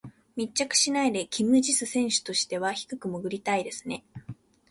[0.35, 4.03] 密着しないでキム・ジス選手としては低く潜りたいですね。